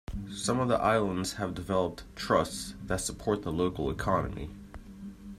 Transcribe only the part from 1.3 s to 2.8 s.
have development trusts